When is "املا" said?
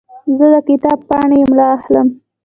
1.45-1.67